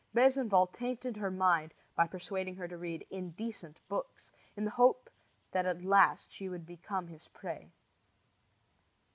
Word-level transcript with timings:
Besenval 0.15 0.65
tainted 0.73 1.17
her 1.17 1.29
mind 1.29 1.75
by 1.95 2.07
persuading 2.07 2.55
her 2.55 2.67
to 2.67 2.75
read 2.75 3.05
indecent 3.11 3.79
books, 3.87 4.31
in 4.57 4.65
the 4.65 4.71
hope 4.71 5.11
that 5.51 5.67
at 5.67 5.83
last 5.85 6.31
she 6.31 6.49
would 6.49 6.65
become 6.65 7.05
his 7.05 7.27
prey. 7.27 7.69